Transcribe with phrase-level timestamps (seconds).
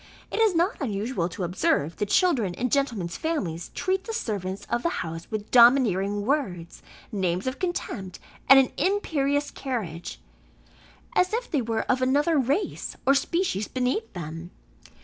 [0.31, 4.81] It is not unusual to observe the children in gentlemen's families treat the servants of
[4.81, 6.81] the house with domineering words,
[7.11, 8.17] names of contempt,
[8.49, 10.19] and an imperious carriage,
[11.15, 14.49] as if they were of another race, or species beneath them.